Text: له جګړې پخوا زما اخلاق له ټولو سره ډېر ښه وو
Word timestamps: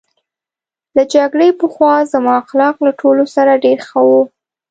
له 0.95 1.03
جګړې 1.13 1.49
پخوا 1.59 1.95
زما 2.13 2.33
اخلاق 2.43 2.75
له 2.85 2.91
ټولو 3.01 3.23
سره 3.35 3.61
ډېر 3.65 3.77
ښه 3.87 3.99
وو 4.07 4.21